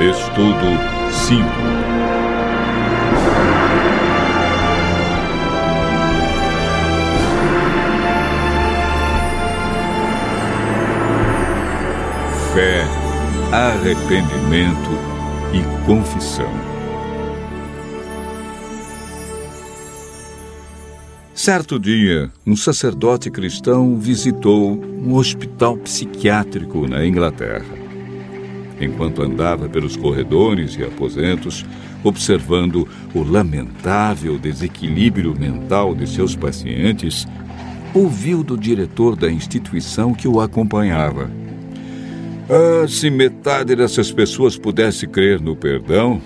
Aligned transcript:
Estudo 0.00 0.78
5 1.10 1.44
Fé, 12.54 12.84
arrependimento 13.52 14.78
e 15.52 15.84
confissão. 15.84 16.46
Certo 21.34 21.76
dia, 21.76 22.30
um 22.46 22.54
sacerdote 22.54 23.32
cristão 23.32 23.98
visitou 23.98 24.80
um 24.80 25.16
hospital 25.16 25.76
psiquiátrico 25.76 26.86
na 26.86 27.04
Inglaterra. 27.04 27.77
Enquanto 28.80 29.22
andava 29.22 29.68
pelos 29.68 29.96
corredores 29.96 30.76
e 30.76 30.84
aposentos, 30.84 31.64
observando 32.04 32.88
o 33.14 33.22
lamentável 33.22 34.38
desequilíbrio 34.38 35.34
mental 35.38 35.94
de 35.94 36.08
seus 36.08 36.36
pacientes, 36.36 37.26
ouviu 37.92 38.44
do 38.44 38.56
diretor 38.56 39.16
da 39.16 39.30
instituição 39.30 40.14
que 40.14 40.28
o 40.28 40.40
acompanhava. 40.40 41.30
Ah, 42.48 42.86
se 42.88 43.10
metade 43.10 43.74
dessas 43.74 44.12
pessoas 44.12 44.56
pudesse 44.56 45.06
crer 45.06 45.40
no 45.40 45.56
perdão, 45.56 46.20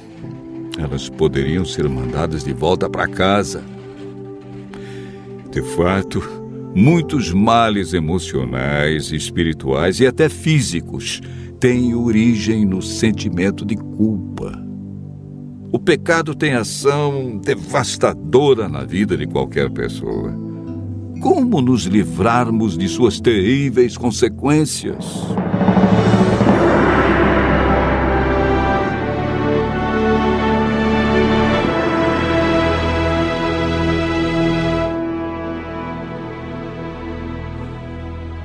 elas 0.79 1.09
poderiam 1.09 1.65
ser 1.65 1.89
mandadas 1.89 2.45
de 2.45 2.53
volta 2.53 2.89
para 2.89 3.09
casa. 3.09 3.63
De 5.51 5.63
fato, 5.63 6.23
muitos 6.75 7.33
males 7.33 7.93
emocionais, 7.93 9.11
espirituais 9.11 10.01
e 10.01 10.07
até 10.07 10.29
físicos 10.29 11.21
têm 11.63 11.95
origem 11.95 12.67
no 12.67 12.83
sentimento 12.83 13.65
de 13.65 13.77
culpa. 13.77 14.53
O 15.71 15.79
pecado 15.79 16.35
tem 16.35 16.55
ação 16.55 17.39
devastadora 17.39 18.69
na 18.69 18.83
vida 18.83 19.17
de 19.17 19.29
qualquer 19.29 19.71
pessoa. 19.71 20.37
Como 21.21 21.63
nos 21.63 21.85
livrarmos 21.85 22.77
de 22.77 22.89
suas 22.89 23.21
terríveis 23.21 23.97
consequências? 23.97 25.07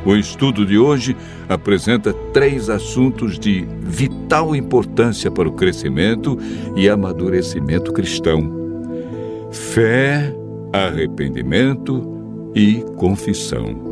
O 0.07 0.15
estudo 0.15 0.65
de 0.65 0.77
hoje 0.77 1.17
apresenta 1.49 2.13
três 2.31 2.69
assuntos 2.69 3.37
de 3.37 3.67
vital 3.81 4.55
importância 4.55 5.29
para 5.29 5.49
o 5.49 5.51
crescimento 5.51 6.39
e 6.77 6.87
amadurecimento 6.87 7.91
cristão: 7.91 8.49
fé, 9.51 10.33
arrependimento 10.71 12.49
e 12.55 12.85
confissão. 12.95 13.85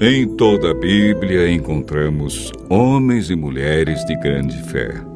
Em 0.00 0.24
toda 0.36 0.70
a 0.70 0.74
Bíblia 0.74 1.50
encontramos 1.50 2.52
homens 2.70 3.28
e 3.28 3.34
mulheres 3.34 4.04
de 4.04 4.14
grande 4.20 4.62
fé. 4.70 5.15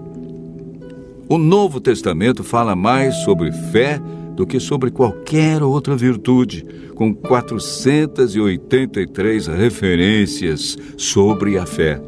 O 1.32 1.38
Novo 1.38 1.80
Testamento 1.80 2.42
fala 2.42 2.74
mais 2.74 3.14
sobre 3.18 3.52
fé 3.52 4.00
do 4.34 4.44
que 4.44 4.58
sobre 4.58 4.90
qualquer 4.90 5.62
outra 5.62 5.94
virtude, 5.94 6.66
com 6.96 7.14
483 7.14 9.46
referências 9.46 10.76
sobre 10.96 11.56
a 11.56 11.64
fé. 11.64 12.02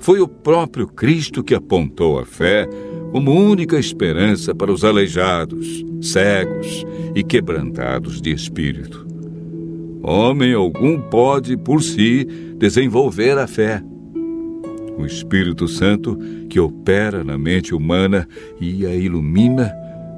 Foi 0.00 0.20
o 0.20 0.28
próprio 0.28 0.86
Cristo 0.86 1.42
que 1.42 1.54
apontou 1.54 2.18
a 2.18 2.26
fé 2.26 2.68
como 3.10 3.32
única 3.32 3.78
esperança 3.78 4.54
para 4.54 4.70
os 4.70 4.84
aleijados, 4.84 5.82
cegos 6.02 6.84
e 7.14 7.24
quebrantados 7.24 8.20
de 8.20 8.32
espírito. 8.32 9.06
Homem 10.02 10.52
algum 10.52 11.00
pode, 11.00 11.56
por 11.56 11.82
si, 11.82 12.26
desenvolver 12.58 13.38
a 13.38 13.46
fé 13.46 13.82
o 15.00 15.06
Espírito 15.06 15.66
Santo, 15.66 16.18
que 16.48 16.60
opera 16.60 17.24
na 17.24 17.36
mente 17.36 17.74
humana 17.74 18.28
e 18.60 18.86
a 18.86 18.94
ilumina, 18.94 19.72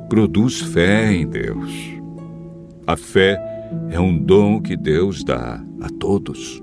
produz 0.09 0.61
fé 0.61 1.13
em 1.13 1.27
Deus. 1.27 1.71
A 2.87 2.97
fé 2.97 3.39
é 3.91 3.99
um 3.99 4.17
dom 4.17 4.61
que 4.61 4.77
Deus 4.77 5.25
dá 5.25 5.65
a 5.81 5.89
todos. 5.89 6.63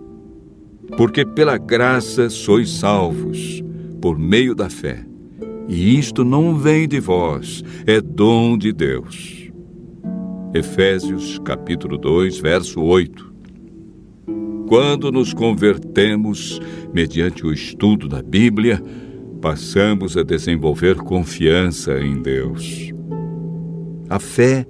Porque 0.98 1.26
pela 1.26 1.58
graça 1.58 2.30
sois 2.30 2.70
salvos, 2.70 3.64
por 4.02 4.18
meio 4.18 4.54
da 4.54 4.70
fé. 4.70 5.06
E 5.68 5.98
isto 5.98 6.24
não 6.26 6.56
vem 6.56 6.88
de 6.88 7.00
vós, 7.00 7.64
é 7.86 8.02
dom 8.02 8.58
de 8.58 8.72
Deus. 8.72 9.52
Efésios 10.54 11.40
capítulo 11.46 11.98
2, 11.98 12.40
verso 12.40 12.82
8. 12.82 13.29
Quando 14.70 15.12
nos 15.12 15.34
convertemos 15.34 16.62
mediante 16.94 17.44
o 17.44 17.52
estudo 17.52 18.08
da 18.08 18.22
Bíblia, 18.22 18.80
passamos 19.42 20.16
a 20.16 20.22
desenvolver 20.22 20.98
confiança 20.98 22.00
em 22.00 22.22
Deus. 22.22 22.94
A 24.08 24.20
fé 24.20 24.68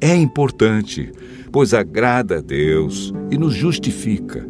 é 0.00 0.16
importante, 0.16 1.12
pois 1.52 1.72
agrada 1.72 2.38
a 2.38 2.40
Deus 2.40 3.14
e 3.30 3.38
nos 3.38 3.54
justifica. 3.54 4.44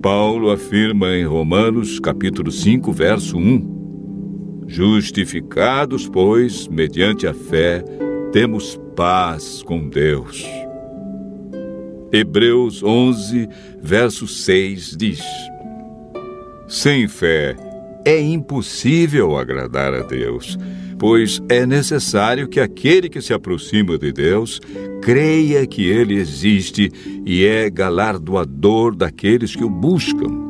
Paulo 0.00 0.50
afirma 0.50 1.14
em 1.14 1.26
Romanos 1.26 2.00
capítulo 2.00 2.50
5, 2.50 2.90
verso 2.90 3.36
1: 3.36 4.64
Justificados, 4.66 6.08
pois, 6.08 6.66
mediante 6.66 7.26
a 7.26 7.34
fé, 7.34 7.84
temos 8.32 8.80
paz 8.96 9.62
com 9.62 9.86
Deus. 9.86 10.46
Hebreus 12.10 12.82
11, 12.82 13.48
verso 13.82 14.26
6 14.26 14.96
diz: 14.96 15.22
Sem 16.66 17.06
fé 17.06 17.54
é 18.04 18.18
impossível 18.20 19.36
agradar 19.36 19.92
a 19.92 20.00
Deus, 20.00 20.58
pois 20.98 21.42
é 21.50 21.66
necessário 21.66 22.48
que 22.48 22.60
aquele 22.60 23.10
que 23.10 23.20
se 23.20 23.34
aproxima 23.34 23.98
de 23.98 24.10
Deus 24.10 24.58
creia 25.02 25.66
que 25.66 25.86
ele 25.86 26.14
existe 26.14 26.90
e 27.26 27.44
é 27.44 27.68
galardoador 27.68 28.96
daqueles 28.96 29.54
que 29.54 29.64
o 29.64 29.68
buscam. 29.70 30.48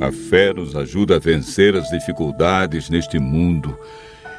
A 0.00 0.10
fé 0.10 0.52
nos 0.52 0.74
ajuda 0.76 1.16
a 1.16 1.18
vencer 1.18 1.76
as 1.76 1.88
dificuldades 1.88 2.88
neste 2.88 3.18
mundo, 3.18 3.76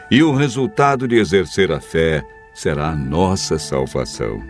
e 0.10 0.22
o 0.24 0.34
resultado 0.34 1.08
de 1.08 1.16
exercer 1.16 1.72
a 1.72 1.80
fé 1.80 2.24
será 2.54 2.90
a 2.90 2.96
nossa 2.96 3.58
salvação. 3.58 4.42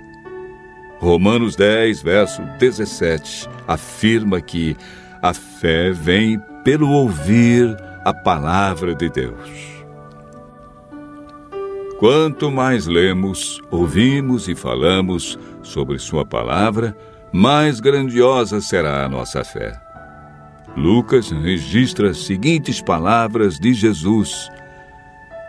Romanos 0.99 1.55
10, 1.55 2.01
verso 2.01 2.41
17, 2.59 3.49
afirma 3.67 4.39
que 4.39 4.75
a 5.21 5.33
fé 5.33 5.91
vem 5.91 6.39
pelo 6.63 6.89
ouvir 6.89 7.75
a 8.05 8.13
palavra 8.13 8.95
de 8.95 9.09
Deus. 9.09 9.73
Quanto 11.99 12.51
mais 12.51 12.85
lemos, 12.85 13.61
ouvimos 13.71 14.47
e 14.47 14.55
falamos 14.55 15.39
sobre 15.61 15.97
Sua 15.99 16.25
palavra, 16.25 16.97
mais 17.31 17.79
grandiosa 17.79 18.59
será 18.59 19.05
a 19.05 19.09
nossa 19.09 19.43
fé. 19.43 19.73
Lucas 20.75 21.31
registra 21.31 22.09
as 22.09 22.25
seguintes 22.25 22.81
palavras 22.81 23.59
de 23.59 23.73
Jesus: 23.73 24.49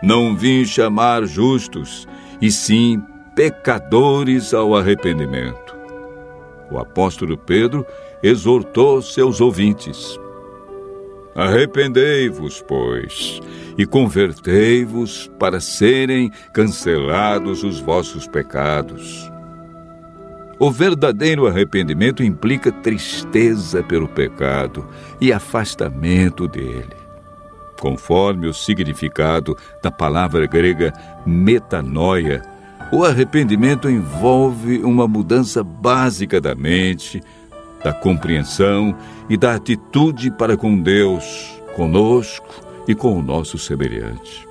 Não 0.01 0.35
vim 0.35 0.63
chamar 0.65 1.25
justos, 1.25 2.07
e 2.41 2.51
sim 2.51 3.01
pecadores 3.35 4.53
ao 4.53 4.75
arrependimento. 4.75 5.75
O 6.71 6.79
apóstolo 6.79 7.37
Pedro 7.37 7.85
exortou 8.23 9.01
seus 9.01 9.39
ouvintes: 9.41 10.19
Arrependei-vos, 11.35 12.63
pois, 12.67 13.41
e 13.77 13.85
convertei-vos 13.85 15.29
para 15.37 15.59
serem 15.59 16.31
cancelados 16.53 17.63
os 17.63 17.79
vossos 17.79 18.27
pecados. 18.27 19.29
O 20.57 20.71
verdadeiro 20.71 21.47
arrependimento 21.47 22.23
implica 22.23 22.71
tristeza 22.71 23.83
pelo 23.83 24.07
pecado 24.07 24.87
e 25.19 25.33
afastamento 25.33 26.47
dele 26.47 27.04
conforme 27.79 28.47
o 28.47 28.53
significado 28.53 29.57
da 29.81 29.91
palavra 29.91 30.45
grega 30.45 30.93
metanoia. 31.25 32.41
O 32.91 33.03
arrependimento 33.03 33.89
envolve 33.89 34.79
uma 34.83 35.07
mudança 35.07 35.63
básica 35.63 36.39
da 36.39 36.53
mente, 36.55 37.21
da 37.83 37.93
compreensão 37.93 38.95
e 39.29 39.37
da 39.37 39.55
atitude 39.55 40.31
para 40.31 40.55
com 40.55 40.79
Deus, 40.79 41.61
conosco 41.75 42.63
e 42.87 42.95
com 42.95 43.17
o 43.17 43.21
nosso 43.21 43.57
semelhante. 43.57 44.47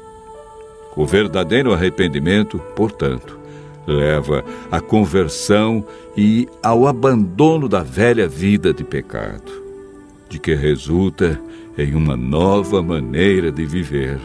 O 0.97 1.05
verdadeiro 1.05 1.73
arrependimento, 1.73 2.59
portanto, 2.77 3.39
leva 3.87 4.45
à 4.71 4.81
conversão 4.81 5.85
e 6.17 6.49
ao 6.63 6.87
abandono 6.87 7.69
da 7.69 7.83
velha 7.83 8.29
vida 8.29 8.73
de 8.73 8.85
pecado, 8.85 9.53
de 10.29 10.39
que 10.39 10.55
resulta 10.55 11.41
em 11.77 11.95
uma 11.95 12.17
nova 12.17 12.83
maneira 12.83 13.51
de 13.51 13.65
viver. 13.65 14.19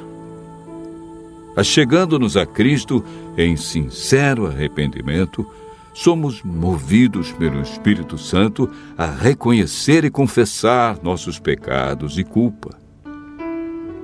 Achegando-nos 1.55 2.37
a 2.37 2.45
Cristo 2.45 3.03
em 3.37 3.57
sincero 3.57 4.47
arrependimento, 4.47 5.45
somos 5.93 6.41
movidos 6.43 7.31
pelo 7.33 7.61
Espírito 7.61 8.17
Santo 8.17 8.69
a 8.97 9.05
reconhecer 9.05 10.05
e 10.05 10.09
confessar 10.09 10.99
nossos 11.03 11.39
pecados 11.39 12.17
e 12.17 12.23
culpa. 12.23 12.77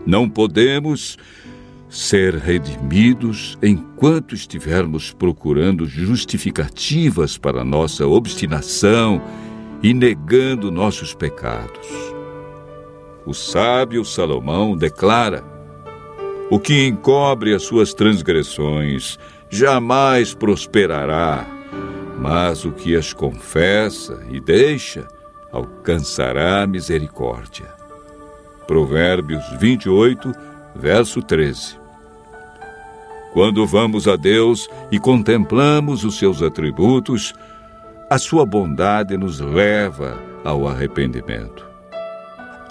Não 0.06 0.30
podemos 0.30 1.18
ser 1.88 2.36
redimidos 2.36 3.58
enquanto 3.62 4.36
estivermos 4.36 5.14
procurando 5.14 5.86
justificativas 5.86 7.38
para 7.38 7.64
nossa 7.64 8.06
obstinação 8.06 9.22
e 9.82 9.94
negando 9.94 10.72
nossos 10.72 11.14
pecados. 11.14 12.15
O 13.26 13.34
sábio 13.34 14.06
Salomão 14.06 14.78
declara: 14.78 15.44
O 16.50 16.60
que 16.60 16.86
encobre 16.86 17.56
as 17.56 17.64
suas 17.64 17.94
transgressões 17.94 19.18
jamais 19.50 20.34
prosperará, 20.34 21.48
mas 22.20 22.66
o 22.66 22.72
que 22.72 22.96
as 22.96 23.14
confessa 23.14 24.24
e 24.30 24.40
deixa 24.40 25.08
alcançará 25.52 26.68
misericórdia. 26.68 27.74
Provérbios 28.68 29.44
28, 29.60 30.32
verso 30.76 31.22
13. 31.22 31.80
Quando 33.34 33.66
vamos 33.66 34.08
a 34.08 34.16
Deus 34.16 34.70
e 34.92 35.00
contemplamos 35.00 36.04
os 36.04 36.18
seus 36.18 36.42
atributos, 36.42 37.34
a 38.10 38.18
sua 38.18 38.46
bondade 38.46 39.18
nos 39.18 39.40
leva 39.40 40.22
ao 40.44 40.68
arrependimento. 40.68 41.75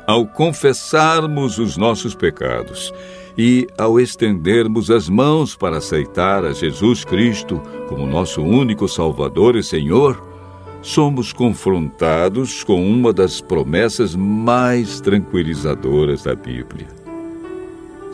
Ao 0.06 0.26
confessarmos 0.26 1.58
os 1.58 1.76
nossos 1.76 2.14
pecados 2.14 2.92
e 3.36 3.66
ao 3.78 3.98
estendermos 3.98 4.90
as 4.90 5.08
mãos 5.08 5.56
para 5.56 5.78
aceitar 5.78 6.44
a 6.44 6.52
Jesus 6.52 7.04
Cristo 7.04 7.60
como 7.88 8.06
nosso 8.06 8.42
único 8.42 8.86
Salvador 8.86 9.56
e 9.56 9.62
Senhor, 9.62 10.22
somos 10.82 11.32
confrontados 11.32 12.62
com 12.62 12.86
uma 12.86 13.12
das 13.12 13.40
promessas 13.40 14.14
mais 14.14 15.00
tranquilizadoras 15.00 16.22
da 16.22 16.34
Bíblia 16.34 17.04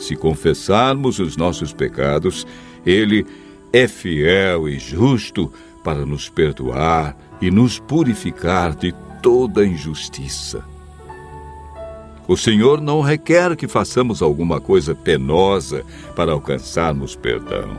se 0.01 0.17
confessarmos 0.17 1.19
os 1.19 1.37
nossos 1.37 1.73
pecados, 1.73 2.47
Ele 2.85 3.27
é 3.73 3.87
fiel 3.87 4.69
e 4.69 4.79
justo 4.79 5.53
para 5.85 6.05
nos 6.05 6.29
perdoar 6.29 7.17
e 7.41 7.51
nos 7.51 7.79
purificar 7.79 8.75
de 8.75 8.93
toda 9.23 9.65
injustiça. 9.65 10.65
O 12.31 12.37
Senhor 12.37 12.81
não 12.81 13.01
requer 13.01 13.57
que 13.57 13.67
façamos 13.67 14.23
alguma 14.23 14.61
coisa 14.61 14.95
penosa 14.95 15.85
para 16.15 16.31
alcançarmos 16.31 17.17
perdão. 17.17 17.77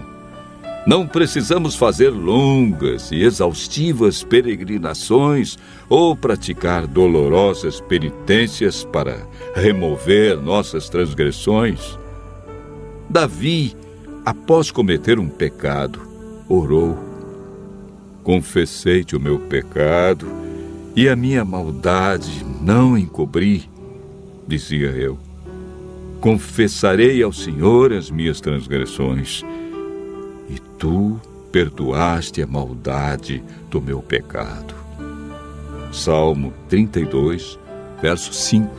Não 0.85 1.07
precisamos 1.07 1.73
fazer 1.73 2.09
longas 2.09 3.13
e 3.13 3.23
exaustivas 3.23 4.25
peregrinações 4.25 5.57
ou 5.87 6.17
praticar 6.17 6.85
dolorosas 6.85 7.79
penitências 7.79 8.83
para 8.83 9.25
remover 9.55 10.35
nossas 10.41 10.89
transgressões. 10.89 11.97
Davi, 13.09 13.73
após 14.25 14.69
cometer 14.69 15.17
um 15.17 15.29
pecado, 15.29 16.01
orou: 16.49 16.99
Confessei-te 18.21 19.15
o 19.15 19.19
meu 19.19 19.39
pecado 19.39 20.27
e 20.93 21.07
a 21.07 21.15
minha 21.15 21.45
maldade 21.45 22.45
não 22.61 22.97
encobri, 22.97 23.70
dizia 24.51 24.89
eu. 24.89 25.17
Confessarei 26.19 27.23
ao 27.23 27.31
Senhor 27.31 27.93
as 27.93 28.11
minhas 28.11 28.41
transgressões, 28.41 29.43
e 30.49 30.59
tu 30.77 31.19
perdoaste 31.51 32.41
a 32.41 32.47
maldade 32.47 33.41
do 33.69 33.81
meu 33.81 34.01
pecado. 34.01 34.75
Salmo 35.91 36.53
32, 36.67 37.57
verso 38.01 38.33
5. 38.33 38.69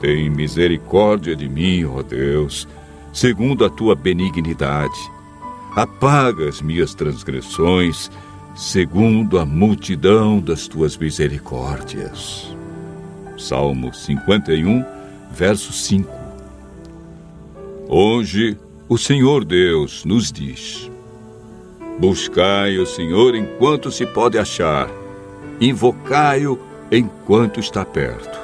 Tem 0.00 0.30
misericórdia 0.30 1.36
de 1.36 1.48
mim, 1.48 1.84
ó 1.84 2.02
Deus, 2.02 2.66
segundo 3.12 3.66
a 3.66 3.70
tua 3.70 3.94
benignidade. 3.94 4.98
Apaga 5.76 6.48
as 6.48 6.62
minhas 6.62 6.94
transgressões, 6.94 8.10
segundo 8.56 9.38
a 9.38 9.44
multidão 9.44 10.40
das 10.40 10.68
tuas 10.68 10.96
misericórdias. 10.96 12.54
Salmo 13.36 13.92
51, 13.92 14.84
verso 15.30 15.72
5. 15.72 16.10
Hoje, 17.88 18.56
o 18.88 18.96
Senhor 18.96 19.44
Deus 19.44 20.04
nos 20.04 20.30
diz: 20.30 20.90
Buscai 21.98 22.78
o 22.78 22.86
Senhor 22.86 23.34
enquanto 23.34 23.90
se 23.90 24.06
pode 24.06 24.38
achar, 24.38 24.88
invocai-o 25.60 26.58
enquanto 26.90 27.60
está 27.60 27.84
perto. 27.84 28.38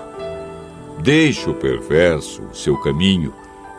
Deixe 1.02 1.48
o 1.48 1.54
perverso 1.54 2.42
o 2.42 2.54
seu 2.54 2.76
caminho, 2.76 3.32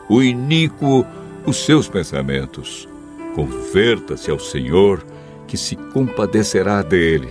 o 0.10 0.22
iníquo 0.22 1.06
os 1.46 1.58
seus 1.58 1.88
pensamentos. 1.88 2.88
Converta-se 3.36 4.30
ao 4.30 4.40
Senhor, 4.40 5.04
que 5.48 5.58
se 5.58 5.75
compadecerá 5.75 6.81
dele. 6.81 7.30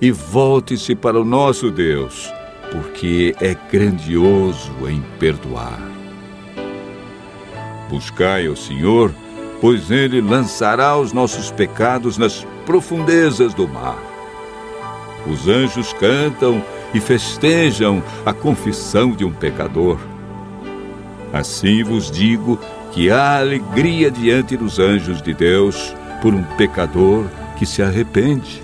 E 0.00 0.10
volte-se 0.10 0.94
para 0.94 1.20
o 1.20 1.24
nosso 1.24 1.70
Deus, 1.70 2.32
porque 2.70 3.34
é 3.40 3.54
grandioso 3.70 4.72
em 4.88 5.02
perdoar. 5.18 5.80
Buscai 7.88 8.46
ao 8.46 8.54
Senhor, 8.54 9.12
pois 9.60 9.90
ele 9.90 10.20
lançará 10.20 10.96
os 10.96 11.12
nossos 11.12 11.50
pecados 11.50 12.16
nas 12.16 12.46
profundezas 12.64 13.52
do 13.52 13.66
mar. 13.66 13.98
Os 15.26 15.48
anjos 15.48 15.92
cantam 15.92 16.62
e 16.94 17.00
festejam 17.00 18.02
a 18.24 18.32
confissão 18.32 19.12
de 19.12 19.24
um 19.24 19.32
pecador. 19.32 19.98
Assim 21.32 21.82
vos 21.82 22.10
digo 22.10 22.58
que 22.92 23.10
há 23.10 23.38
alegria 23.38 24.10
diante 24.10 24.56
dos 24.56 24.78
anjos 24.78 25.22
de 25.22 25.32
Deus 25.34 25.94
por 26.20 26.34
um 26.34 26.42
pecador 26.56 27.26
que 27.56 27.64
se 27.64 27.82
arrepende. 27.82 28.62